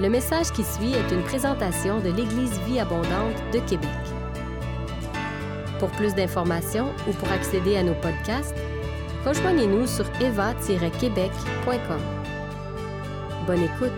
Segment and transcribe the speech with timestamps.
[0.00, 3.88] Le message qui suit est une présentation de l'Église Vie Abondante de Québec.
[5.78, 8.56] Pour plus d'informations ou pour accéder à nos podcasts,
[9.24, 12.00] rejoignez-nous sur eva-québec.com.
[13.46, 13.92] Bonne écoute!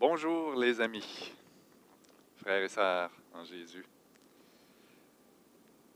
[0.00, 1.32] Bonjour les amis,
[2.34, 3.84] frères et sœurs Jésus.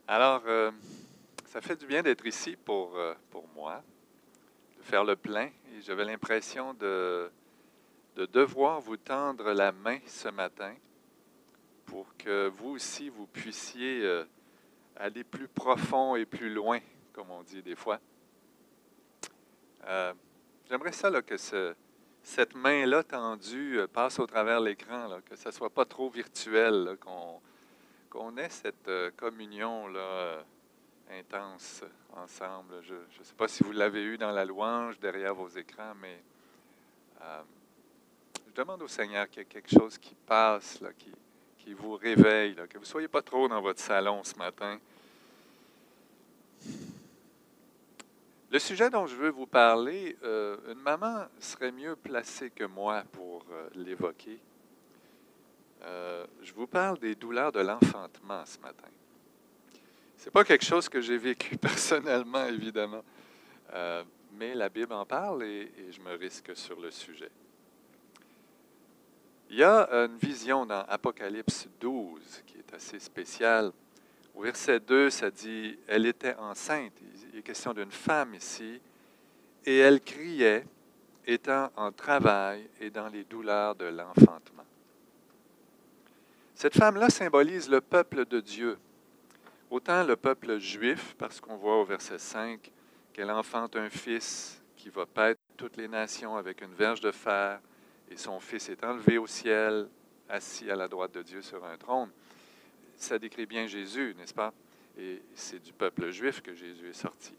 [0.06, 0.70] Alors, euh,
[1.46, 3.82] ça fait du bien d'être ici pour, euh, pour moi,
[4.76, 5.46] de faire le plein.
[5.46, 7.30] Et j'avais l'impression de,
[8.14, 10.74] de devoir vous tendre la main ce matin
[11.84, 14.24] pour que vous aussi, vous puissiez euh,
[14.96, 16.80] aller plus profond et plus loin,
[17.12, 18.00] comme on dit des fois.
[20.68, 21.74] J'aimerais ça que ce,
[22.26, 26.96] cette main-là tendue euh, passe au travers l'écran, que ce ne soit pas trop virtuel,
[27.00, 30.42] qu'on ait cette euh, communion là, euh,
[31.20, 31.84] intense
[32.16, 32.82] ensemble.
[32.82, 36.20] Je ne sais pas si vous l'avez eu dans la louange derrière vos écrans, mais
[38.48, 40.82] je demande au Seigneur qu'il y ait quelque chose qui passe,
[41.58, 44.78] qui vous réveille, que vous ne soyez pas trop dans votre salon ce matin.
[48.56, 53.04] Le sujet dont je veux vous parler, euh, une maman serait mieux placée que moi
[53.12, 54.40] pour euh, l'évoquer.
[55.82, 58.88] Euh, je vous parle des douleurs de l'enfantement ce matin.
[60.16, 63.04] Ce n'est pas quelque chose que j'ai vécu personnellement, évidemment,
[64.32, 67.30] mais la Bible en parle et, et, je me risque sur le sujet.
[69.50, 73.70] Il y a une vision dans Apocalypse 12 qui est assez spéciale.
[74.36, 76.92] Au verset 2, ça dit, elle était enceinte.
[77.32, 78.82] Il est question d'une femme ici.
[79.64, 80.66] Et elle criait,
[81.26, 84.64] étant en travail et dans les douleurs de l'enfantement.
[86.54, 88.78] Cette femme-là symbolise le peuple de Dieu.
[89.70, 92.70] Autant le peuple juif, parce qu'on voit au verset 5
[93.14, 97.58] qu'elle enfante un fils qui va paître toutes les nations avec une verge de fer,
[98.10, 99.88] et son fils est enlevé au ciel,
[100.28, 102.10] assis à la droite de Dieu sur un trône
[102.96, 104.52] ça décrit bien Jésus, n'est-ce pas?
[104.98, 107.34] Et c'est du peuple juif que Jésus est sorti.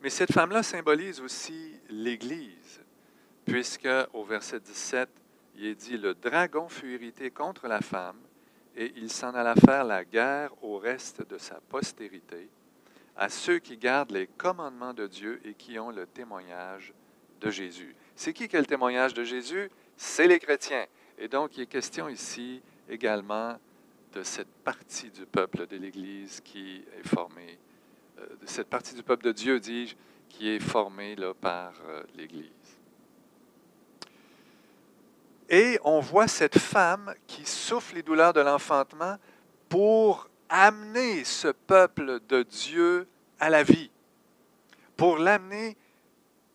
[0.00, 2.80] Mais cette femme-là symbolise aussi l'Église,
[3.44, 5.08] puisque au verset 17,
[5.56, 8.18] il est dit, le dragon fut irrité contre la femme,
[8.76, 12.48] et il s'en alla faire la guerre au reste de sa postérité,
[13.16, 16.94] à ceux qui gardent les commandements de Dieu et qui ont le témoignage
[17.40, 17.96] de Jésus.
[18.14, 19.68] C'est qui qui a le témoignage de Jésus?
[19.96, 20.86] C'est les chrétiens.
[21.18, 23.58] Et donc, il est question ici également
[24.18, 27.56] de cette partie du peuple de l'Église qui est formée,
[28.18, 29.94] euh, de cette partie du peuple de Dieu, dis-je,
[30.28, 32.50] qui est formée là, par euh, l'Église.
[35.48, 39.18] Et on voit cette femme qui souffle les douleurs de l'enfantement
[39.68, 43.06] pour amener ce peuple de Dieu
[43.38, 43.92] à la vie,
[44.96, 45.76] pour l'amener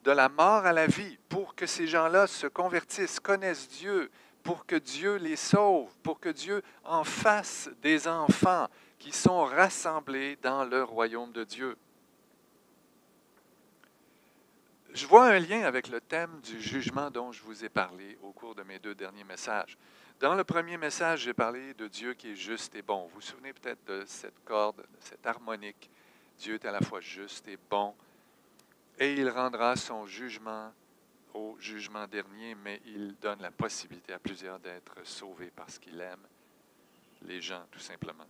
[0.04, 4.12] de la mort à la vie, pour que ces gens-là se convertissent, connaissent Dieu,
[4.44, 8.68] pour que Dieu les sauve, pour que Dieu en fasse des enfants
[9.00, 11.78] qui sont rassemblés dans le royaume de Dieu.
[14.94, 18.32] Je vois un lien avec le thème du jugement dont je vous ai parlé au
[18.32, 19.78] cours de mes deux derniers messages.
[20.20, 23.06] Dans le premier message, j'ai parlé de Dieu qui est juste et bon.
[23.08, 25.90] Vous vous souvenez peut-être de cette corde, de cette harmonique?
[26.38, 27.96] Dieu est à la fois juste et bon,
[29.00, 30.72] et il rendra son jugement
[31.34, 36.26] au jugement dernier, mais il donne la possibilité à plusieurs d'être sauvés parce qu'il aime
[37.24, 38.26] les gens, tout simplement.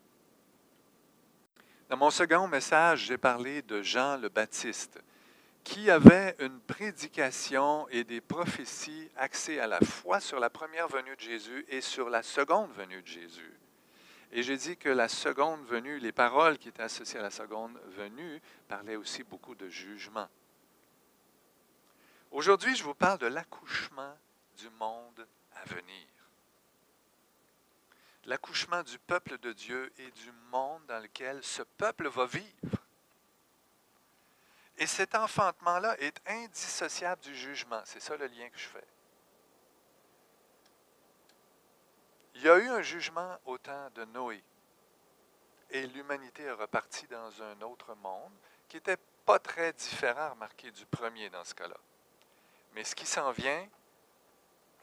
[1.89, 4.99] Dans mon second message, j'ai parlé de Jean le Baptiste,
[5.63, 11.15] qui avait une prédication et des prophéties axées à la fois sur la première venue
[11.15, 13.53] de Jésus et sur la seconde venue de Jésus.
[14.31, 17.77] Et j'ai dit que la seconde venue, les paroles qui étaient associées à la seconde
[17.95, 20.27] venue, parlaient aussi beaucoup de jugement.
[22.33, 24.17] Aujourd'hui, je vous parle de l'accouchement
[24.57, 26.07] du monde à venir.
[28.25, 32.79] L'accouchement du peuple de Dieu et du monde dans lequel ce peuple va vivre.
[34.79, 37.83] Et cet enfantement-là est indissociable du jugement.
[37.85, 38.87] C'est ça le lien que je fais.
[42.33, 44.43] Il y a eu un jugement au temps de Noé.
[45.69, 48.33] Et l'humanité est repartie dans un autre monde
[48.67, 51.77] qui n'était pas très différent, remarquez, du premier dans ce cas-là.
[52.73, 53.67] Mais ce qui s'en vient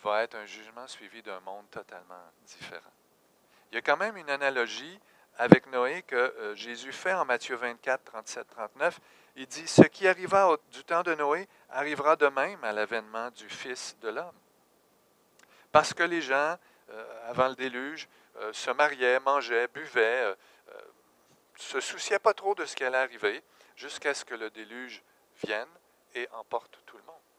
[0.03, 2.93] va être un jugement suivi d'un monde totalement différent.
[3.71, 4.99] Il y a quand même une analogie
[5.39, 9.01] avec Noé que euh, Jésus fait en Matthieu 24, 37, 39.
[9.37, 13.49] Il dit, ce qui arriva du temps de Noé arrivera de même à l'avènement du
[13.49, 14.37] Fils de l'homme.
[15.73, 16.57] Parce que les gens,
[16.91, 20.35] euh, avant le déluge, euh, se mariaient, mangeaient, buvaient,
[21.57, 23.43] se souciaient pas trop de ce qui allait arriver,
[23.77, 25.03] jusqu'à ce que le déluge
[25.45, 25.69] vienne
[26.15, 27.30] et emporte tout le monde.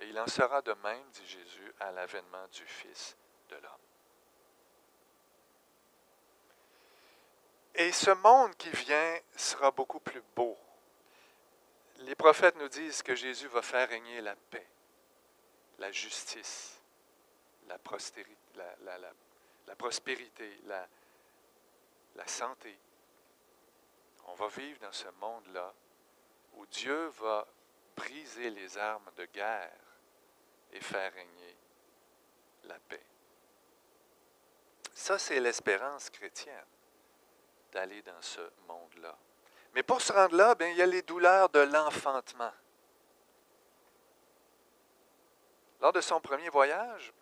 [0.00, 3.16] Et il en sera de même, dit Jésus, à l'avènement du Fils
[3.50, 3.70] de l'homme.
[7.74, 10.56] Et ce monde qui vient sera beaucoup plus beau.
[11.98, 14.66] Les prophètes nous disent que Jésus va faire régner la paix,
[15.78, 16.80] la justice,
[17.68, 18.34] la, prospérité,
[20.66, 22.76] la, santé.
[24.26, 25.74] On va vivre dans ce monde-là
[26.54, 27.46] où Dieu va
[27.96, 29.89] briser les armes de guerre
[30.72, 31.56] et faire régner
[32.64, 33.02] la paix.
[34.94, 36.66] Ça, c'est l'espérance chrétienne
[37.72, 39.16] d'aller dans ce monde-là.
[39.74, 42.52] Mais pour se rendre là, bien, il y a les douleurs de l'enfantement.
[45.80, 47.12] Lors de son premier voyage,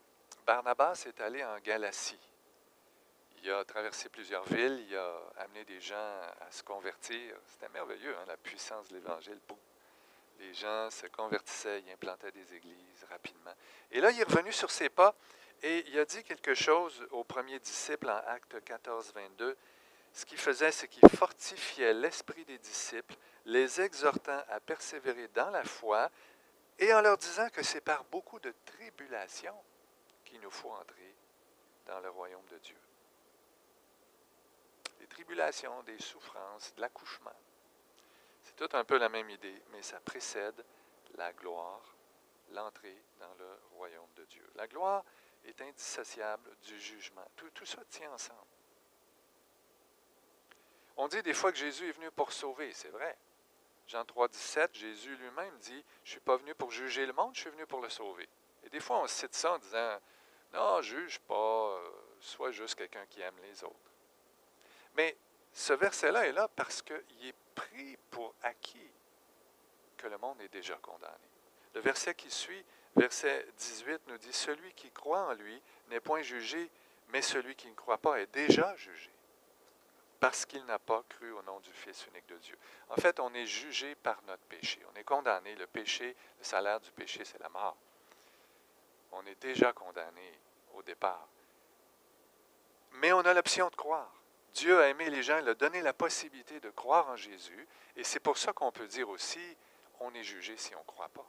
[0.47, 2.19] Barnabas est allé en Galatie.
[3.43, 7.37] Il a traversé plusieurs villes, il a amené des gens à se convertir.
[7.47, 9.39] C'était merveilleux, hein, la puissance de l'Évangile.
[10.39, 13.53] Les gens se convertissaient, ils implantaient des églises rapidement.
[13.91, 15.15] Et là, il est revenu sur ses pas
[15.63, 19.57] et il a dit quelque chose aux premiers disciples en Acte 14, 22
[20.13, 23.15] ce qu'il faisait, c'est qu'il fortifiait l'esprit des disciples,
[23.45, 26.11] les exhortant à persévérer dans la foi
[26.79, 29.55] et en leur disant que c'est par beaucoup de tribulations
[30.25, 31.15] qu'il nous faut entrer
[31.87, 32.77] dans le royaume de Dieu.
[35.01, 37.31] Des tribulations, des souffrances, de l'accouchement.
[38.59, 40.65] Tout un peu la même idée, mais ça précède
[41.15, 41.95] la gloire,
[42.51, 44.45] l'entrée dans le royaume de Dieu.
[44.57, 45.05] La gloire
[45.45, 47.25] est indissociable du jugement.
[47.37, 48.41] Tout, tout ça tient ensemble.
[50.97, 53.17] On dit des fois que Jésus est venu pour sauver, c'est vrai.
[53.87, 57.37] Jean 3, 17, Jésus lui-même dit Je ne suis pas venu pour juger le monde,
[57.37, 58.29] je suis venu pour le sauver.
[58.65, 60.01] Et des fois, on cite ça en disant
[60.53, 63.93] Non, juge pas, euh, sois juste quelqu'un qui aime les autres.
[64.95, 65.17] Mais
[65.59, 68.91] ce verset-là est là parce qu'il est pris pour acquis
[69.97, 71.13] que le monde est déjà condamné.
[71.75, 72.65] Le verset qui suit,
[72.95, 76.71] verset 18, nous dit Celui qui croit en lui n'est point jugé,
[77.09, 79.11] mais celui qui ne croit pas est déjà jugé
[80.21, 82.59] parce qu'il n'a pas cru au nom du Fils unique de Dieu.
[82.91, 84.81] En fait, on est jugé par notre péché.
[84.93, 85.57] On est condamné.
[85.57, 87.77] Le péché, le salaire du péché, c'est la mort.
[89.11, 90.39] On est déjà condamné
[90.75, 91.27] au départ.
[92.93, 94.18] Mais on a l'option de croire.
[94.59, 97.67] Dieu a aimé les gens, il a donné la possibilité de croire en Jésus.
[97.95, 99.57] Et c'est pour ça qu'on peut dire aussi,
[100.01, 101.27] on est jugé si on ne croit pas.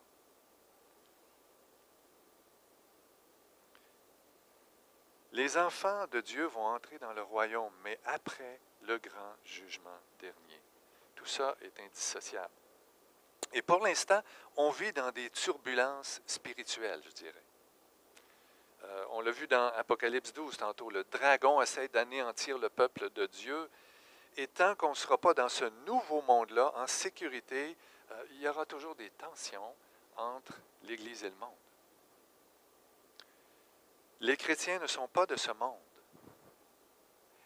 [5.31, 10.61] Les enfants de Dieu vont entrer dans le royaume, mais après le grand jugement dernier.
[11.13, 12.49] Tout ça est indissociable.
[13.53, 14.21] Et pour l'instant,
[14.57, 17.43] on vit dans des turbulences spirituelles, je dirais.
[18.89, 23.25] Euh, on l'a vu dans Apocalypse 12 tantôt, le dragon essaie d'anéantir le peuple de
[23.27, 23.69] Dieu.
[24.37, 27.77] Et tant qu'on ne sera pas dans ce nouveau monde-là, en sécurité,
[28.11, 29.75] euh, il y aura toujours des tensions
[30.17, 30.53] entre
[30.83, 31.49] l'Église et le monde.
[34.21, 35.77] Les chrétiens ne sont pas de ce monde.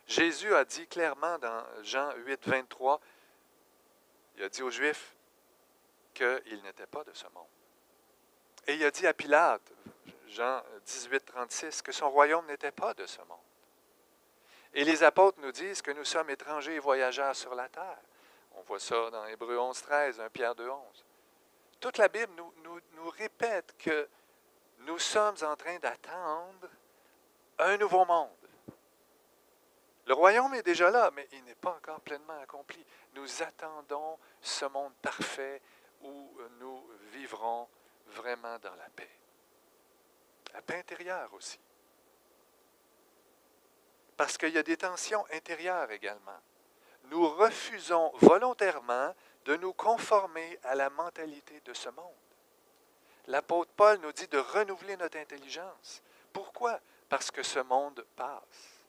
[0.07, 2.99] Jésus a dit clairement dans Jean 8, 23,
[4.37, 5.13] il a dit aux Juifs
[6.13, 7.47] qu'il n'était pas de ce monde.
[8.67, 9.61] Et il a dit à Pilate,
[10.33, 13.37] Jean 18, 36, que son royaume n'était pas de ce monde.
[14.73, 17.99] Et les apôtres nous disent que nous sommes étrangers et voyageurs sur la terre.
[18.55, 21.05] On voit ça dans Hébreu 11, 13, 1 Pierre 2, 11.
[21.79, 24.09] Toute la Bible nous, nous, nous répète que
[24.79, 26.67] nous sommes en train d'attendre
[27.59, 28.29] un nouveau monde.
[30.07, 32.83] Le royaume est déjà là, mais il n'est pas encore pleinement accompli.
[33.13, 35.61] Nous attendons ce monde parfait
[36.01, 37.69] où nous vivrons
[38.07, 39.09] vraiment dans la paix.
[40.53, 41.59] La paix intérieure aussi.
[44.15, 46.39] Parce qu'il y a des tensions intérieures également.
[47.05, 49.13] Nous refusons volontairement
[49.45, 52.13] de nous conformer à la mentalité de ce monde.
[53.27, 56.01] L'apôtre Paul nous dit de renouveler notre intelligence.
[56.31, 56.79] Pourquoi?
[57.09, 58.83] Parce que ce monde passe.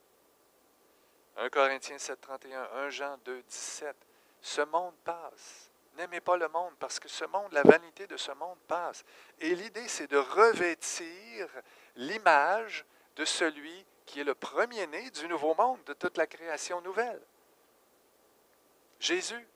[1.37, 3.97] 1 Corinthiens 7, 31, 1 Jean 2, 17.
[4.41, 5.71] Ce monde passe.
[5.97, 9.05] N'aimez pas le monde parce que ce monde, la vanité de ce monde passe.
[9.41, 11.49] Et l'idée, c'est de revêtir
[11.97, 12.85] l'image
[13.17, 17.23] de celui qui est le premier-né du nouveau monde, de toute la création nouvelle.
[18.99, 19.47] Jésus.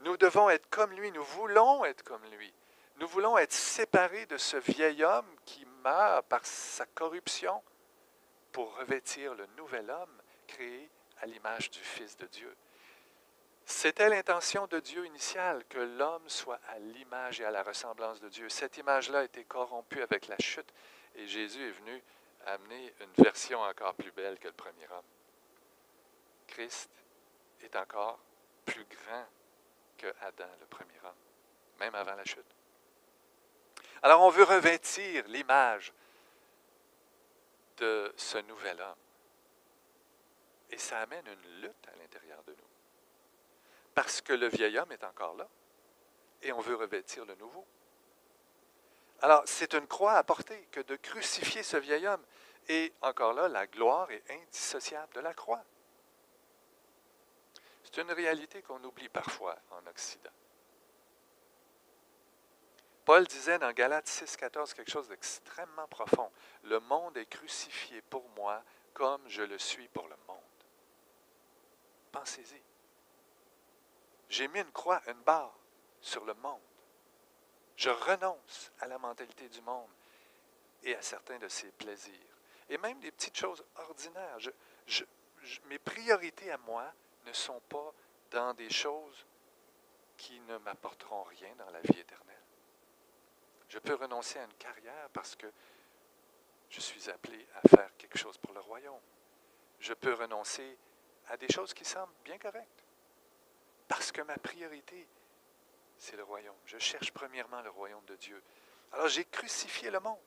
[0.00, 2.52] Nous devons être comme lui, nous voulons être comme lui.
[2.96, 7.62] Nous voulons être séparés de ce vieil homme qui meurt par sa corruption
[8.52, 10.90] pour revêtir le nouvel homme créé
[11.20, 12.54] à l'image du Fils de Dieu.
[13.66, 18.28] C'était l'intention de Dieu initiale, que l'homme soit à l'image et à la ressemblance de
[18.28, 18.48] Dieu.
[18.48, 20.70] Cette image-là a été corrompue avec la chute
[21.14, 22.02] et Jésus est venu
[22.46, 25.04] amener une version encore plus belle que le premier homme.
[26.46, 26.90] Christ
[27.62, 28.18] est encore
[28.66, 29.26] plus grand
[29.96, 31.14] que Adam, le premier homme,
[31.80, 32.44] même avant la chute.
[34.02, 35.92] Alors on veut revêtir l'image
[37.78, 38.94] de ce nouvel homme.
[40.70, 42.63] Et ça amène une lutte à l'intérieur de nous.
[43.94, 45.48] Parce que le vieil homme est encore là.
[46.42, 47.64] Et on veut revêtir le nouveau.
[49.22, 52.24] Alors, c'est une croix à porter que de crucifier ce vieil homme.
[52.68, 55.62] Et encore là, la gloire est indissociable de la croix.
[57.84, 60.30] C'est une réalité qu'on oublie parfois en Occident.
[63.04, 66.30] Paul disait dans Galates 6, 14 quelque chose d'extrêmement profond.
[66.62, 68.62] Le monde est crucifié pour moi
[68.94, 70.38] comme je le suis pour le monde.
[72.12, 72.63] Pensez-y.
[74.34, 75.56] J'ai mis une croix, une barre
[76.00, 76.60] sur le monde.
[77.76, 79.88] Je renonce à la mentalité du monde
[80.82, 82.36] et à certains de ses plaisirs.
[82.68, 84.36] Et même des petites choses ordinaires.
[85.66, 86.92] mes priorités à moi
[87.26, 87.94] ne sont pas
[88.32, 89.24] dans des choses
[90.16, 92.42] qui ne m'apporteront rien dans la vie éternelle.
[93.68, 95.46] Je peux renoncer à une carrière parce que
[96.70, 99.00] je suis appelé à faire quelque chose pour le royaume.
[99.78, 100.76] Je peux renoncer
[101.28, 102.83] à des choses qui semblent bien correctes
[104.04, 105.08] parce que ma priorité,
[105.96, 106.58] c'est le royaume.
[106.66, 108.42] Je cherche premièrement le royaume de Dieu.
[108.92, 110.18] Alors j'ai crucifié le monde.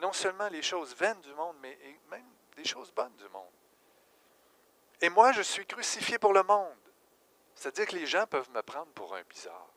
[0.00, 1.78] Non seulement les choses vaines du monde, mais
[2.10, 3.54] même des choses bonnes du monde.
[5.00, 6.76] Et moi, je suis crucifié pour le monde.
[7.54, 9.70] C'est-à-dire que les gens peuvent me prendre pour un bizarre.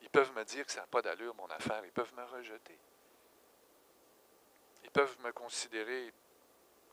[0.00, 1.84] Ils peuvent me dire que ça n'a pas d'allure, mon affaire.
[1.84, 2.78] Ils peuvent me rejeter.
[4.84, 6.14] Ils peuvent me considérer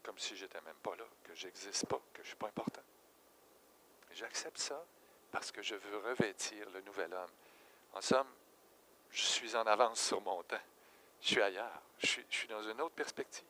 [0.01, 2.81] comme si j'étais même pas là, que j'existe pas, que je ne suis pas important.
[4.11, 4.83] J'accepte ça
[5.31, 7.31] parce que je veux revêtir le nouvel homme.
[7.93, 8.27] En somme,
[9.11, 10.57] je suis en avance sur mon temps.
[11.21, 11.81] Je suis ailleurs.
[11.99, 13.43] Je suis, dans une autre perspective.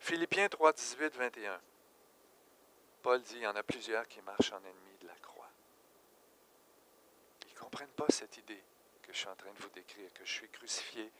[0.00, 1.60] Philippiens 3, 18, 21.
[3.02, 5.48] Paul dit, il y en a plusieurs qui marchent en ennemi de la croix.
[7.46, 8.62] Ils ne comprennent pas cette idée
[9.02, 11.10] que je suis en train de vous décrire, que je suis crucifié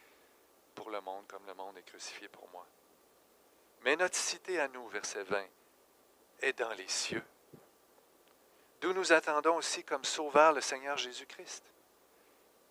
[0.75, 2.67] pour le monde comme le monde est crucifié pour moi.
[3.83, 5.45] Mais notre cité à nous, verset 20,
[6.41, 7.23] est dans les cieux
[8.81, 11.63] d'où nous attendons aussi comme sauveur le Seigneur Jésus-Christ,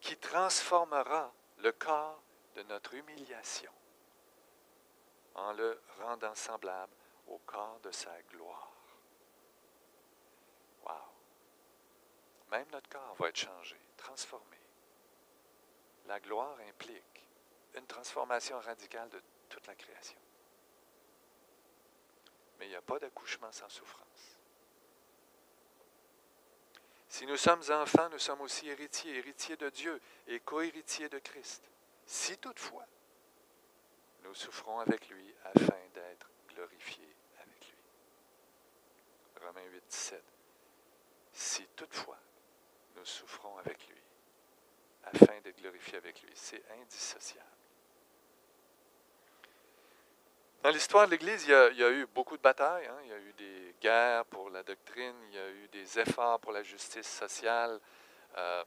[0.01, 2.23] qui transformera le corps
[2.55, 3.73] de notre humiliation
[5.35, 6.95] en le rendant semblable
[7.27, 8.73] au corps de sa gloire.
[10.85, 10.93] Wow!
[12.51, 14.57] Même notre corps va être changé, transformé.
[16.07, 17.23] La gloire implique
[17.75, 20.19] une transformation radicale de toute la création.
[22.59, 24.36] Mais il n'y a pas d'accouchement sans souffrance.
[27.17, 31.63] Si nous sommes enfants, nous sommes aussi héritiers, héritiers de Dieu et co-héritiers de Christ.
[32.05, 32.87] Si toutefois,
[34.23, 37.79] nous souffrons avec lui afin d'être glorifiés avec lui.
[39.47, 40.25] Romains 8, 17.
[41.33, 42.19] Si toutefois,
[42.97, 44.03] nous souffrons avec lui
[45.05, 47.56] afin d'être glorifiés avec lui, c'est indissociable.
[50.67, 52.89] Dans l'histoire de l'Église, il, y a eu beaucoup de batailles.
[52.89, 52.99] Hein.
[53.05, 56.41] Il y a eu des guerres pour la doctrine, il y a eu des efforts
[56.41, 57.79] pour la justice sociale,
[58.37, 58.65] euh,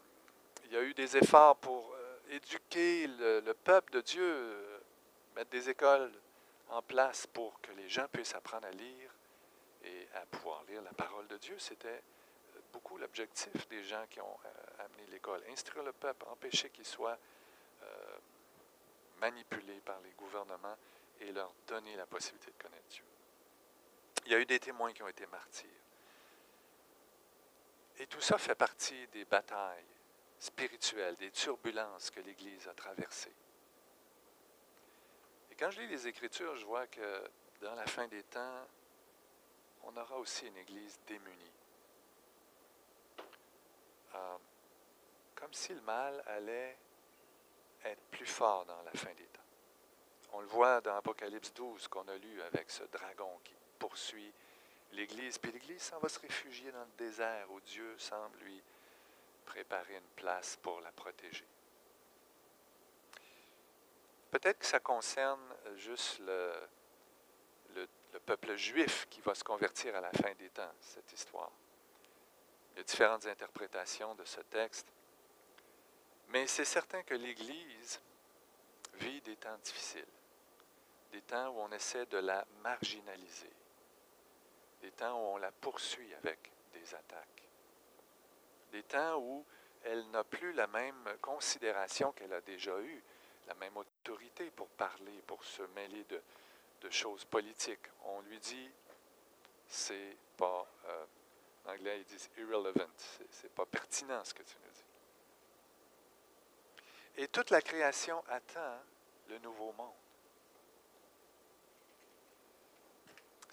[0.64, 4.80] il y a eu des efforts pour euh, éduquer le, peuple de Dieu, euh,
[5.36, 6.10] mettre des écoles
[6.70, 9.12] en place pour que les gens puissent apprendre à lire
[9.84, 11.56] et à pouvoir lire la parole de Dieu.
[11.60, 12.02] C'était
[12.72, 14.38] beaucoup l'objectif des gens qui ont
[14.80, 15.44] amené l'école.
[15.52, 17.18] Instruire le peuple, empêcher qu'il soit
[19.20, 20.78] manipulé par les gouvernements
[21.22, 23.04] et leur donner la possibilité de connaître Dieu.
[24.26, 25.70] Il y a eu des témoins qui ont été martyrs.
[27.98, 29.84] Et tout ça fait partie des batailles
[30.40, 33.34] spirituelles, des turbulences que l'Église a traversées.
[35.52, 37.30] Et quand je lis les Écritures, je vois que
[37.62, 38.68] dans la fin des temps,
[39.84, 41.52] on aura aussi une Église démunie.
[44.16, 44.38] Euh,
[45.36, 46.78] comme si le mal allait
[47.84, 49.29] être plus fort dans la fin des temps.
[50.34, 54.32] On le voit dans Apocalypse 12 qu'on a lu avec ce dragon qui poursuit
[54.92, 55.38] l'Église.
[55.38, 58.62] Puis l'Église s'en va se réfugier dans le désert où Dieu semble lui
[59.46, 61.46] préparer une place pour la protéger.
[64.30, 65.42] Peut-être que ça concerne
[65.76, 66.54] juste le,
[67.74, 71.52] le, le, peuple juif qui va se convertir à la fin des temps, cette histoire.
[72.74, 74.88] Il y a différentes interprétations de ce texte.
[76.28, 78.00] Mais c'est certain que l'Église
[78.94, 80.06] vit des temps difficiles
[81.12, 83.52] des temps où on essaie de la marginaliser,
[84.82, 87.44] des temps où on la poursuit avec des attaques,
[88.72, 89.46] des temps où
[89.84, 93.04] elle n'a plus la même considération qu'elle a déjà eue.
[93.48, 96.22] la même autorité pour parler, pour se mêler de,
[96.92, 97.88] choses politiques.
[98.06, 98.70] On lui dit,
[99.68, 101.06] c'est pas, euh,
[101.66, 102.90] en anglais ils disent irrelevant,
[103.32, 104.84] c'est pas pertinent ce que tu nous dis.
[107.24, 108.80] Et toute la création attend
[109.30, 109.94] le nouveau monde.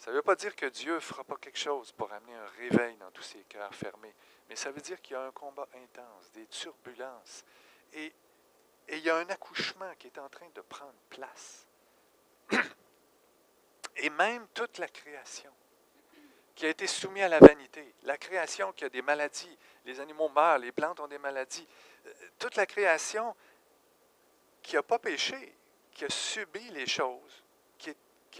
[0.06, 2.46] Ça ne veut pas dire que Dieu ne fera pas quelque chose pour amener un
[2.60, 4.14] réveil dans tous ces cœurs fermés,
[4.48, 7.44] mais ça veut dire qu'il y a un combat intense, des turbulences,
[7.92, 8.12] et,
[8.88, 11.66] il y a un accouchement qui est en train de prendre place.
[13.96, 15.52] Et même toute la création
[16.54, 20.28] qui a été soumise à la vanité, la création qui a des maladies, les animaux
[20.28, 21.66] meurent, les plantes ont des maladies,
[22.06, 23.34] euh, toute la création
[24.62, 25.52] qui n'a pas péché,
[25.90, 27.42] qui a subi les choses,
[27.76, 27.90] qui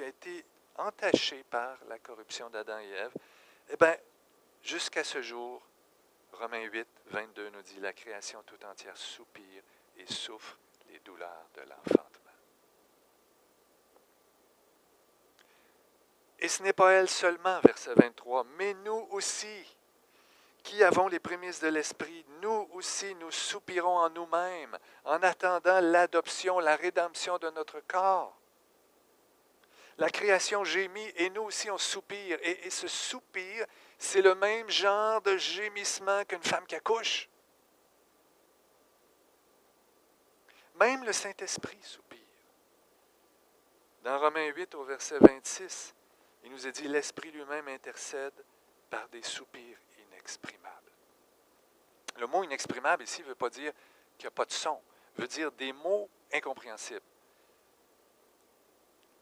[0.03, 0.45] a été
[0.79, 3.15] entachée par la corruption d'Adam et Ève,
[3.71, 3.97] eh bien,
[4.63, 5.63] jusqu'à ce jour,
[6.33, 9.63] Romains 8, 22 nous dit, la création tout entière soupire
[9.97, 12.07] et souffre les douleurs de l'enfantement.
[16.39, 19.77] Et ce n'est pas elle seulement, verset 23, mais nous aussi,
[20.63, 26.59] qui avons les prémices de l'Esprit, nous aussi nous soupirons en nous-mêmes en attendant l'adoption,
[26.59, 28.37] la rédemption de notre corps.
[29.99, 32.39] La création gémit et nous aussi on soupire.
[32.43, 33.67] Et, ce soupir,
[33.99, 37.29] c'est le même genre de gémissement qu'une femme qui accouche.
[40.79, 42.19] Même le Saint-Esprit soupire.
[44.03, 45.95] Dans Romains 8 au verset 26,
[46.45, 48.45] il nous est dit, l'Esprit lui-même intercède
[48.91, 50.93] par des soupirs inexprimables.
[52.19, 53.73] Le mot inexprimable ici ne veut pas dire
[54.17, 54.81] qu'il n'y a pas de son,
[55.17, 57.01] veut dire des mots incompréhensibles.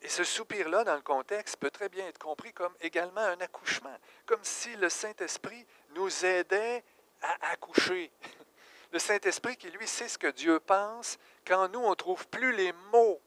[0.04, 3.96] Et ce soupir-là, dans le contexte, peut très bien être compris comme également un accouchement,
[4.26, 6.84] comme si le Saint-Esprit nous aidait
[7.22, 8.12] à accoucher.
[8.92, 12.54] Le Saint-Esprit qui, lui, sait ce que Dieu pense quand nous, on ne trouve plus
[12.54, 13.20] les mots.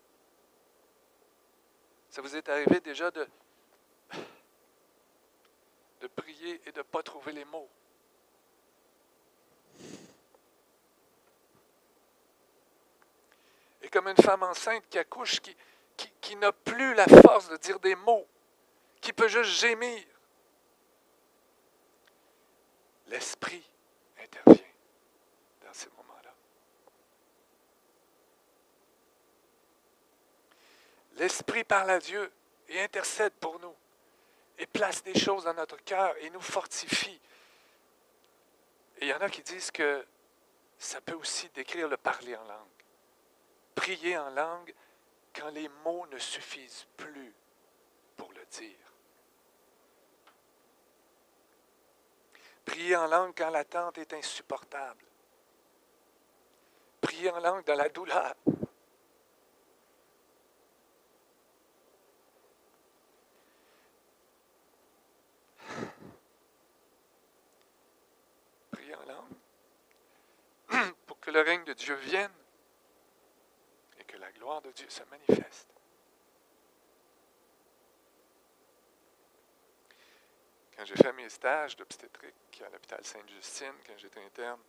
[2.09, 3.27] Ça vous est arrivé déjà de,
[5.99, 7.69] de prier et de ne pas trouver les mots?
[13.81, 15.53] Et comme une femme enceinte qui accouche, qui,
[15.97, 18.27] qui, n'a plus la force de dire des mots,
[19.01, 20.03] qui peut juste gémir.
[23.07, 23.63] L'Esprit
[24.21, 24.73] intervient
[25.65, 26.33] dans ces moments-là.
[31.15, 32.31] L'Esprit parle à Dieu
[32.67, 33.75] et intercède pour nous
[34.59, 37.19] et place des choses dans notre cœur et nous fortifie.
[38.99, 40.05] Et il y en a qui disent que
[40.77, 42.67] ça peut aussi décrire le parler en langue.
[43.75, 44.73] Prier en langue
[45.37, 47.33] quand les mots ne suffisent plus
[48.15, 48.93] pour le dire.
[52.65, 55.05] Prier en langue quand l'attente est insupportable.
[57.01, 58.35] Prier en langue dans la douleur.
[68.71, 72.31] Prier en langue pour que le règne de Dieu vienne
[74.55, 75.67] de Dieu se manifeste.
[80.75, 84.61] Quand j'ai fait mes stages d'obstétrique à l'hôpital Sainte-Justine, quand j'étais interne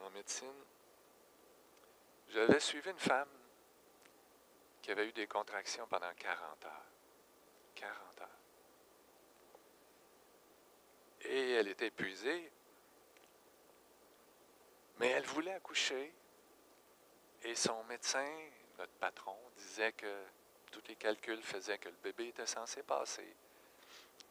[0.00, 0.64] en médecine,
[2.28, 3.28] j'avais suivi une femme
[4.80, 6.86] qui avait eu des contractions pendant 40 heures.
[7.74, 8.28] 40 heures.
[11.22, 12.50] Et elle était épuisée,
[14.98, 16.14] mais elle voulait accoucher.
[17.42, 18.26] Et son médecin
[18.78, 20.24] notre patron disait que
[20.70, 23.34] tous les calculs faisaient que le bébé était censé passer.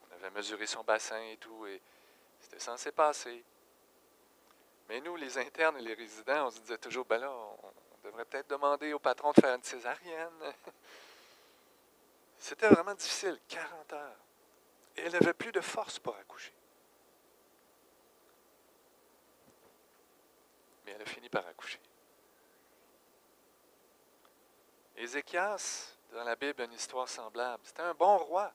[0.09, 1.81] On avait mesuré son bassin et tout, et
[2.39, 3.43] c'était censé passer.
[4.87, 7.57] Mais nous, les internes et les résidents, on se disait toujours, ben là, on,
[8.03, 10.53] devrait peut-être demander au patron de faire une césarienne.
[12.39, 14.17] C'était vraiment difficile, 40 heures.
[14.95, 16.53] Et elle n'avait plus de force pour accoucher.
[20.85, 21.79] Mais elle a fini par accoucher.
[24.97, 27.61] Ézéchias, dans la Bible, a une histoire semblable.
[27.65, 28.51] C'était un bon roi.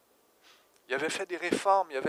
[0.89, 1.91] Il avait fait des réformes.
[1.91, 2.01] Il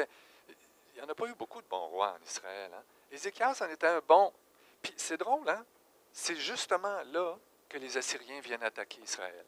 [0.95, 2.71] n'y en a pas eu beaucoup de bons rois en Israël.
[2.73, 2.83] Hein?
[3.11, 4.33] Ézéchias en était un bon.
[4.81, 5.65] Puis c'est drôle, hein?
[6.11, 7.37] C'est justement là
[7.69, 9.45] que les Assyriens viennent attaquer Israël.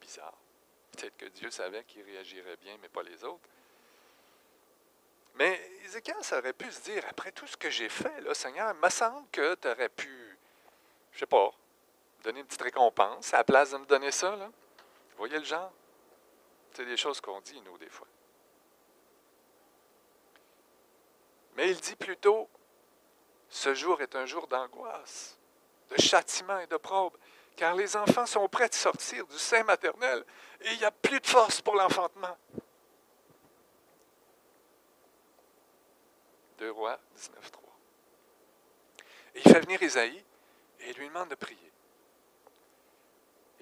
[0.00, 0.36] Bizarre.
[0.92, 3.48] Peut-être que Dieu savait qu'il réagirait bien, mais pas les autres.
[5.34, 8.90] Mais Ézéchias aurait pu se dire, après tout ce que j'ai fait, Seigneur, il me
[8.90, 10.38] semble que tu aurais pu,
[11.12, 11.50] je sais pas,
[12.22, 14.34] donner une petite récompense à la place de me donner ça.
[14.36, 14.46] Là.
[14.46, 15.72] Vous voyez le genre?
[16.72, 18.06] C'est des choses qu'on dit, nous, des fois.
[21.56, 22.48] Mais il dit plutôt,
[23.48, 25.38] ce jour est un jour d'angoisse,
[25.90, 27.16] de châtiment et de probe.
[27.56, 30.24] car les enfants sont prêts de sortir du sein maternel
[30.60, 32.36] et il n'y a plus de force pour l'enfantement.
[36.58, 37.62] 2 Rois 19, 3.
[39.34, 40.24] Et il fait venir Isaïe
[40.80, 41.71] et il lui demande de prier.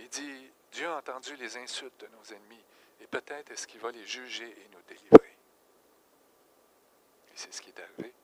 [0.01, 2.65] Il dit, Dieu a entendu les insultes de nos ennemis
[3.01, 5.37] et peut-être est-ce qu'il va les juger et nous délivrer.
[7.29, 8.15] Et c'est ce qui est arrivé.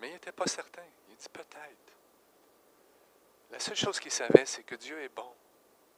[0.00, 0.82] Mais il n'était pas certain.
[1.08, 1.92] Il dit peut-être.
[3.52, 5.32] La seule chose qu'il savait, c'est que Dieu est bon,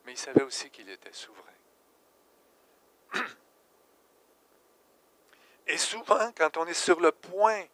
[0.05, 1.45] mais il savait aussi qu'il était souverain.
[5.67, 7.65] Et souvent, quand on est sur le point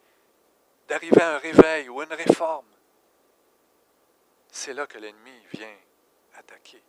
[0.86, 2.66] d'arriver à un réveil ou une réforme,
[4.54, 5.76] c'est là que l'ennemi vient
[6.36, 6.80] attaquer.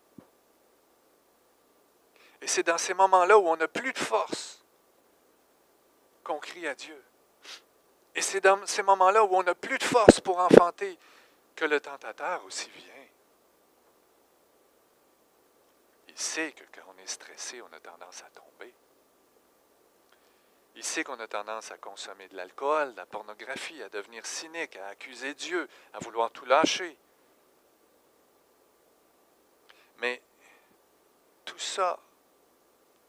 [2.39, 4.63] Et c'est dans ces moments-là où on n'a plus de force
[6.23, 7.04] qu'on crie à Dieu.
[8.13, 10.97] Et c'est dans ces moments-là où on n'a plus de force pour enfanter
[11.56, 12.93] que le tentateur aussi vient.
[16.08, 18.73] Il sait que quand on est stressé, on a tendance à tomber.
[20.75, 24.75] Il sait qu'on a tendance à consommer de l'alcool, de la pornographie, à devenir cynique,
[24.75, 26.95] à accuser Dieu, à vouloir tout lâcher.
[29.99, 30.21] Mais
[31.43, 31.99] tout ça,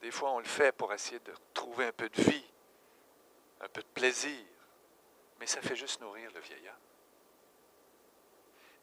[0.01, 2.47] des fois on le fait pour essayer de trouver un peu de vie,
[3.61, 4.45] un peu de plaisir,
[5.41, 6.79] mais ça fait juste nourrir le vieillard.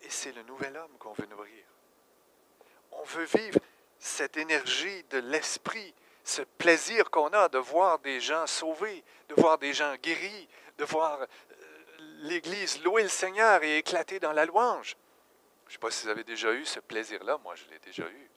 [0.02, 1.64] Et c'est le nouvel homme qu'on veut nourrir.
[2.92, 3.60] On veut vivre
[3.98, 9.58] cette énergie de l'esprit ce plaisir qu'on a de voir des gens sauvés, de voir
[9.58, 11.26] des gens guéris, de voir euh,
[12.22, 14.96] l'Église louer le Seigneur et éclater dans la louange.
[15.74, 18.08] Je ne sais pas si vous avez déjà eu ce plaisir-là, moi je l'ai déjà
[18.08, 18.30] eu.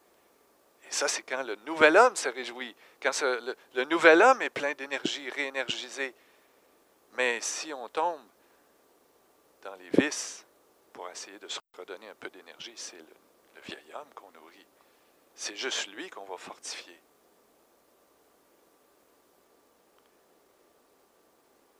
[0.87, 4.73] Et ça, c'est quand le nouvel homme se réjouit, quand le, nouvel homme est plein
[4.73, 6.15] d'énergie, réénergisé.
[7.13, 8.25] Mais si on tombe
[9.61, 10.47] dans les vices
[10.91, 13.13] pour essayer de se redonner un peu d'énergie, c'est le,
[13.53, 14.65] le vieil homme qu'on nourrit.
[15.35, 16.99] C'est juste lui qu'on va fortifier.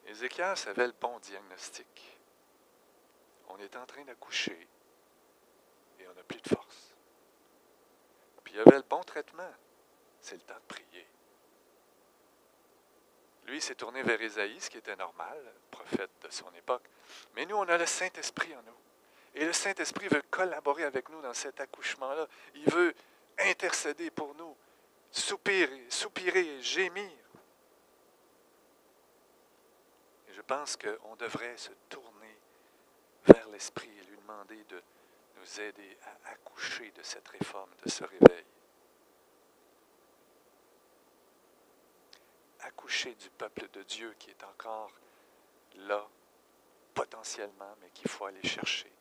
[0.06, 2.16] Ézéchias avait le bon diagnostic.
[3.48, 4.68] On est en train d'accoucher
[6.24, 6.96] plus de force.
[8.44, 9.52] Puis il avait le bon traitement.
[10.22, 11.08] C'est le temps de prier.
[13.46, 15.38] Lui s'est tourné vers Ésaïe, ce qui était normal,
[15.72, 16.84] prophète de son époque.
[17.36, 18.78] Mais nous, on a le Saint-Esprit en nous.
[19.36, 22.28] Et le Saint-Esprit veut collaborer avec nous dans cet accouchement-là.
[22.56, 22.94] Il veut
[23.38, 24.56] intercéder pour nous,
[25.12, 27.12] soupirer, soupirer, gémir.
[30.38, 32.38] je pense qu'on devrait se tourner
[33.26, 34.82] vers l'Esprit et lui demander de
[35.40, 38.46] nous aider à accoucher de cette réforme, de ce réveil.
[42.62, 44.92] Accoucher du peuple de Dieu qui est encore
[45.76, 46.08] là,
[46.94, 48.92] potentiellement, mais qu'il faut aller chercher.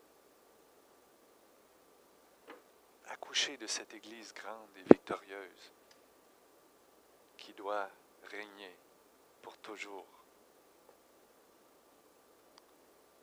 [3.09, 5.73] Accoucher de cette Église grande et victorieuse
[7.37, 7.89] qui doit
[8.25, 8.77] régner
[9.43, 10.16] pour toujours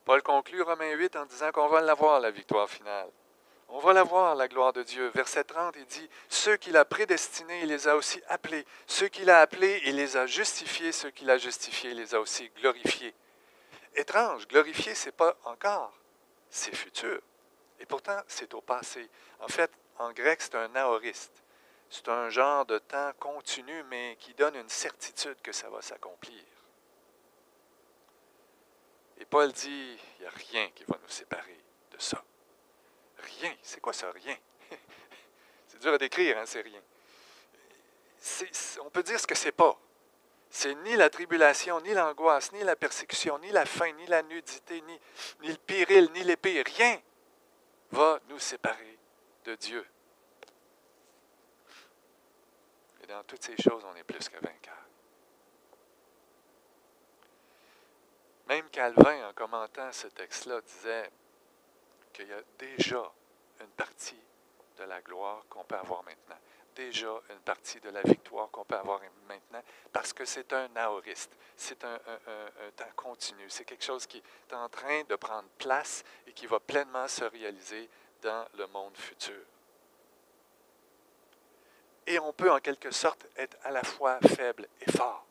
[0.06, 3.10] Paul conclut Romains 8 en disant qu'on va l'avoir, la victoire finale.
[3.70, 5.10] On va la voir, la gloire de Dieu.
[5.16, 8.66] Verset 30, il dit, Ceux qu'il a prédestinés, il les a aussi appelés.
[8.86, 10.92] Ceux qu'il a appelés, il les a justifiés.
[10.92, 13.16] Ceux qu'il a justifiés, il les a aussi glorifiés.
[13.96, 15.94] Étrange, glorifié, c'est pas encore,
[16.50, 17.22] c'est futur.
[17.80, 19.10] Et pourtant, c'est au passé.
[19.39, 21.44] En fait, en grec, c'est un aoriste.
[21.89, 26.44] C'est un genre de temps continu, mais qui donne une certitude que ça va s'accomplir.
[29.34, 31.58] Paul dit, il n'y a rien qui va nous séparer
[31.89, 32.24] de ça.
[33.17, 33.52] Rien.
[33.63, 34.38] C'est quoi ça, rien?
[35.67, 36.80] c'est dur à décrire, hein, c'est rien.
[38.86, 39.76] on peut dire ce que c'est pas.
[40.52, 44.82] C'est ni la tribulation, ni l'angoisse, ni la persécution, ni la faim, ni la nudité,
[44.82, 45.00] ni,
[45.41, 46.62] ni le péril, ni l'épée.
[46.62, 47.02] Rien
[47.89, 49.00] va nous séparer
[49.46, 49.84] de Dieu.
[53.02, 54.86] Et dans toutes ces choses, on est plus que vainqueurs.
[58.54, 61.10] Même Calvin, en commentant ce texte-là, disait
[62.13, 63.12] qu'il y a déjà
[63.60, 64.22] une partie
[64.78, 66.38] de la gloire qu'on peut avoir maintenant.
[66.76, 71.36] Déjà une partie de la victoire qu'on peut avoir maintenant, parce que c'est un aoriste,
[71.58, 71.98] c'est un,
[72.76, 76.60] temps continu, c'est quelque chose qui est en train de prendre place et qui va
[76.60, 77.89] pleinement se réaliser
[78.22, 79.42] dans le monde futur.
[82.06, 85.26] Et on peut en quelque sorte être à la fois faible et fort,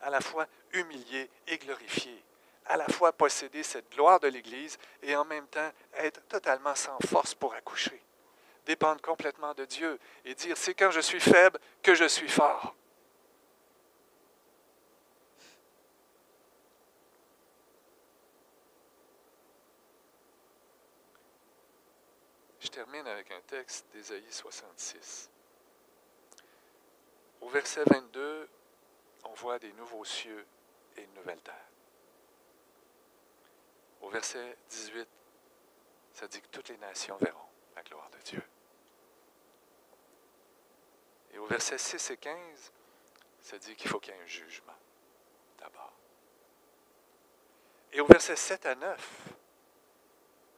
[0.00, 2.22] à la fois humilié et glorifié,
[2.68, 6.98] à la fois posséder cette gloire de l'Église et en même temps être totalement sans
[7.06, 8.00] force pour accoucher.
[8.66, 12.74] Dépendre complètement de Dieu et dire, c'est quand je suis faible que je suis fort.
[22.78, 25.28] termine avec un texte d'Ésaïe 66.
[27.40, 28.48] Au verset 22,
[29.24, 30.46] on voit des nouveaux cieux
[30.96, 31.68] et une nouvelle terre.
[34.00, 35.08] Au verset 18,
[36.12, 38.42] ça dit que toutes les nations verront la gloire de Dieu.
[41.32, 42.72] Et au verset 6 et 15,
[43.40, 44.76] ça dit qu'il faut qu'il y ait un jugement
[45.58, 45.92] d'abord.
[47.92, 49.28] Et au verset 7 à 9,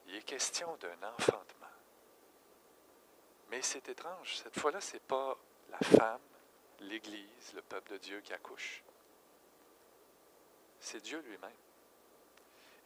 [0.07, 1.67] il est question d'un enfantement.
[3.51, 5.37] Mais c'est étrange, cette fois-là, ce n'est pas
[5.71, 6.21] la femme,
[6.81, 8.83] l'Église, le peuple de Dieu qui accouche.
[10.79, 11.51] C'est Dieu lui-même.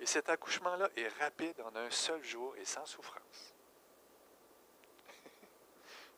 [0.01, 3.55] Et cet accouchement-là est rapide en un seul jour et sans souffrance.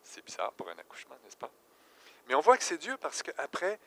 [0.03, 1.51] c'est bizarre pour un accouchement, n'est-ce pas?
[2.27, 3.79] Mais on voit que c'est Dieu parce qu'après,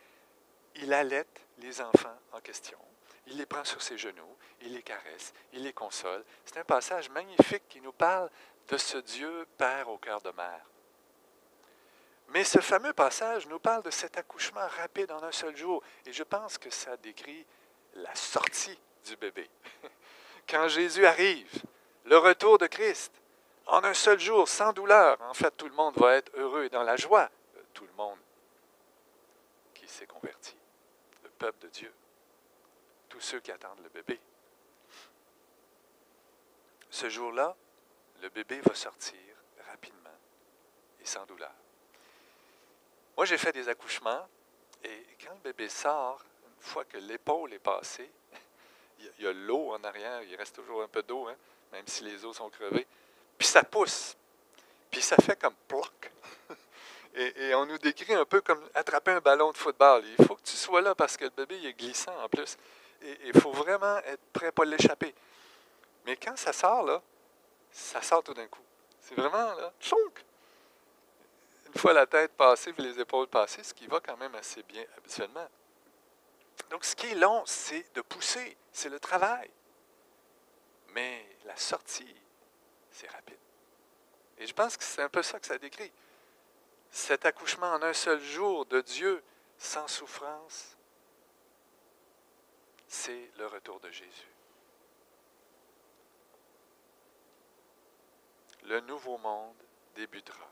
[0.76, 2.78] il allaite les enfants en question.
[3.26, 6.24] Il les prend sur ses genoux, il les caresse, il les console.
[6.44, 8.30] C'est un passage magnifique qui nous parle
[8.68, 10.64] de ce Dieu Père au cœur de mère.
[12.28, 15.82] Mais ce fameux passage nous parle de cet accouchement rapide en un seul jour.
[16.06, 17.44] Et je pense que ça décrit
[17.94, 19.48] la sortie du bébé.
[20.48, 21.62] Quand Jésus arrive,
[22.04, 23.12] le retour de Christ,
[23.66, 26.68] en un seul jour, sans douleur, en fait, tout le monde va être heureux et
[26.68, 27.30] dans la joie.
[27.72, 28.18] Tout le monde
[29.74, 30.56] qui s'est converti,
[31.22, 31.92] le peuple de Dieu,
[33.08, 34.18] tous ceux qui attendent le bébé.
[36.90, 37.54] Ce jour-là,
[38.20, 39.20] le bébé va sortir
[39.68, 40.10] rapidement
[41.00, 41.52] et sans douleur.
[43.16, 44.26] Moi, j'ai fait des accouchements
[44.82, 48.10] et quand le bébé sort, une fois que l'épaule est passée,
[49.18, 51.36] il y a l'eau en arrière, il reste toujours un peu d'eau, hein,
[51.72, 52.86] même si les os sont crevés,
[53.38, 54.16] puis ça pousse,
[54.90, 56.12] puis ça fait comme ploc.
[57.14, 60.04] Et, on nous décrit un peu comme attraper un ballon de football.
[60.18, 62.56] Il faut que tu sois là parce que le bébé est glissant en plus.
[63.02, 65.12] Et il faut vraiment être prêt pour l'échapper.
[66.06, 67.02] Mais quand ça sort, là,
[67.72, 68.62] ça sort tout d'un coup.
[69.00, 69.72] C'est vraiment là!
[71.66, 74.62] Une fois la tête passée et les épaules passées, ce qui va quand même assez
[74.64, 75.48] bien habituellement.
[76.68, 79.50] Donc, ce qui est long, c'est de pousser, c'est le travail.
[80.88, 82.14] Mais la sortie,
[82.90, 83.38] c'est rapide.
[84.38, 85.92] Et je pense que c'est un peu ça que ça décrit.
[86.90, 89.22] Cet accouchement en un seul jour de Dieu,
[89.58, 90.76] sans souffrance,
[92.88, 94.28] c'est le retour de Jésus.
[98.64, 99.56] Le nouveau monde
[99.94, 100.50] débutera.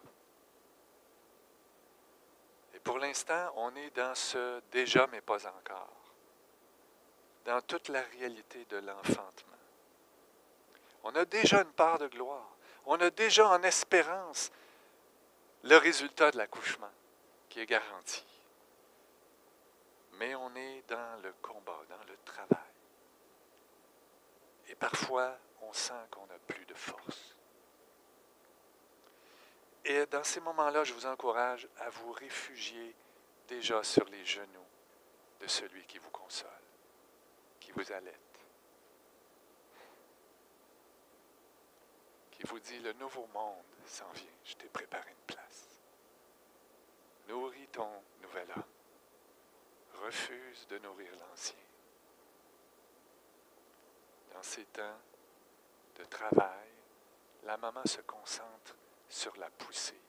[2.74, 5.98] Et pour l'instant, on est dans ce déjà mais pas encore,
[7.49, 9.57] dans toute la réalité de l'enfantement.
[11.03, 12.55] On a déjà une part de gloire.
[12.85, 14.53] On a déjà en espérance
[15.63, 16.91] le résultat de l'accouchement
[17.49, 18.27] qui est garanti.
[20.19, 22.59] Mais on est dans le combat, dans le travail.
[24.69, 27.35] Et parfois, on sent qu'on n'a plus de force.
[29.87, 32.95] Et dans ces moments-là, je vous encourage à vous réfugier
[33.47, 34.67] déjà sur les genoux
[35.41, 36.51] de celui qui vous console,
[42.33, 45.67] qui vous dit, le nouveau monde s'en vient, je t'ai préparé une place.
[47.29, 47.91] Nourris ton
[48.23, 48.62] nouvel homme.
[50.05, 51.59] Refuse de nourrir l'ancien.
[54.33, 54.99] Dans ces temps
[55.97, 56.69] de travail,
[57.45, 58.77] la maman se concentre
[59.09, 60.01] sur la poussée.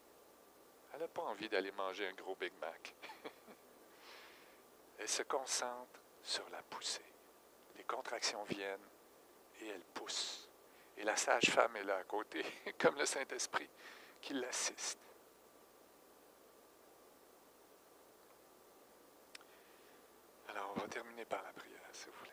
[0.94, 2.96] Elle n'a pas envie d'aller manger un gros Big Mac.
[5.00, 7.09] elle se concentre sur la poussée.
[7.80, 8.78] Les contractions viennent
[9.62, 10.50] et elle pousse.
[10.98, 12.44] Et la sage-femme est là à côté,
[12.78, 13.70] comme le Saint-Esprit,
[14.22, 15.00] qui l'assiste.
[20.50, 22.30] Alors, on va terminer par la prière, si vous voulez.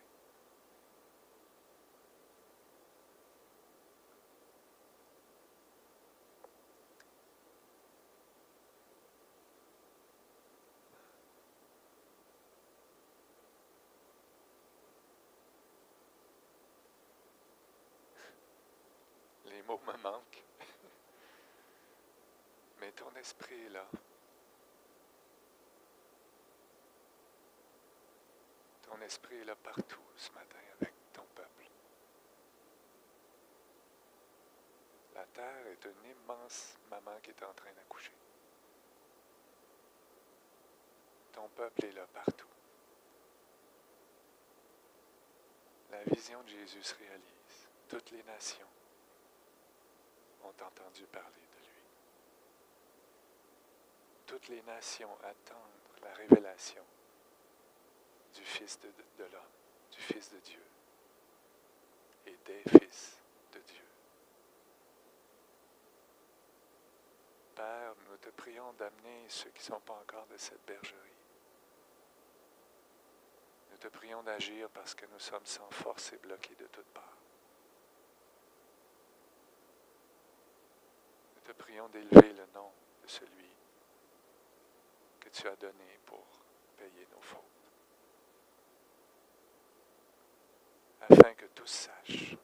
[19.46, 20.44] Les mots me manquent.
[22.81, 23.87] Mais ton esprit est là.
[28.83, 31.64] Ton esprit est là partout ce matin avec ton peuple.
[35.14, 38.12] La terre est une immense maman qui est en train d'accoucher.
[41.33, 42.46] Ton peuple est là partout.
[45.90, 47.68] La vision de Jésus se réalise.
[47.88, 48.66] Toutes les nations
[50.50, 51.72] entendu parler de lui.
[54.26, 56.85] Toutes les nations attendent la révélation
[58.35, 59.42] du Fils de, de l'homme,
[59.92, 60.62] du Fils de Dieu
[62.26, 63.18] et des fils
[63.52, 63.85] de Dieu.
[67.54, 71.16] Père, nous te prions d'amener ceux qui ne sont pas encore de cette bergerie.
[73.70, 77.16] Nous te prions d'agir parce que nous sommes sans force et bloqués de toutes parts.
[81.35, 81.52] Nous te
[81.84, 83.50] d'élever le nom de celui
[85.20, 86.24] que tu as donné pour
[86.76, 87.42] payer nos fautes.
[91.02, 92.36] Afin que tous sachent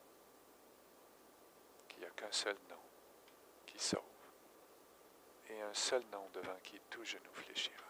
[1.89, 2.83] qu'il n'y a qu'un seul nom
[3.67, 4.01] qui sauve
[5.49, 7.87] et un seul nom devant qui tout genou fléchira.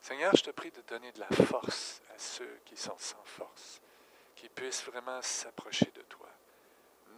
[0.00, 3.80] Seigneur, je te prie de donner de la force à ceux qui sont sans force,
[4.34, 6.19] qui puissent vraiment s'approcher de toi,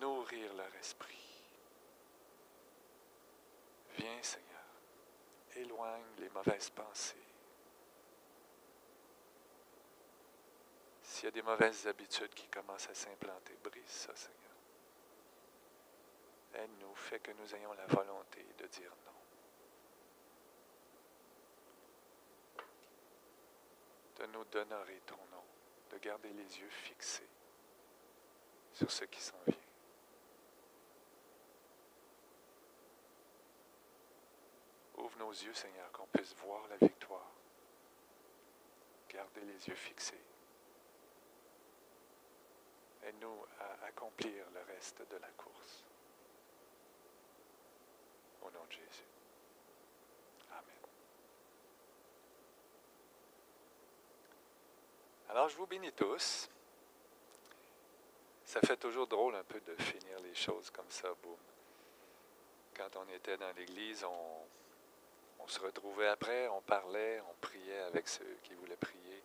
[0.03, 1.17] nourrir leur esprit.
[3.97, 4.65] Viens, Seigneur,
[5.55, 7.17] éloigne les mauvaises pensées.
[11.03, 14.39] S'il y a des mauvaises habitudes qui commencent à s'implanter, brise ça, Seigneur.
[16.55, 19.13] Aide-nous, fais que nous ayons la volonté de dire non.
[24.17, 25.45] De nous d'honorer ton nom,
[25.91, 27.29] de garder les yeux fixés
[28.73, 29.62] sur ce qui s'en vient.
[35.19, 37.31] Nos yeux, Seigneur, qu'on puisse voir la victoire.
[39.09, 40.21] Garder les yeux fixés.
[43.05, 45.85] Aide-nous à accomplir le reste de la course.
[48.43, 49.07] Au nom de Jésus.
[50.51, 50.83] Amen.
[55.29, 56.49] Alors, je vous bénis tous.
[58.45, 61.37] Ça fait toujours drôle un peu de finir les choses comme ça, boum.
[62.75, 64.47] Quand on était dans l'église, on,
[65.43, 69.23] on se retrouvait après, on parlait, on priait avec ceux qui voulaient prier.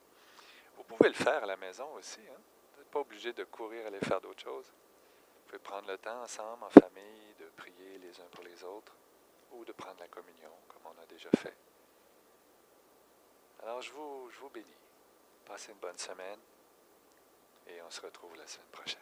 [0.75, 2.21] Vous pouvez le faire à la maison aussi.
[2.21, 2.39] Hein?
[2.73, 4.65] Vous n'êtes pas obligé de courir aller faire d'autres choses.
[4.65, 8.93] Vous pouvez prendre le temps ensemble, en famille, de prier les uns pour les autres,
[9.51, 11.56] ou de prendre la communion, comme on a déjà fait.
[13.63, 14.67] Alors, je vous, je vous bénis.
[15.45, 16.39] Passez une bonne semaine
[17.67, 19.01] et on se retrouve la semaine prochaine.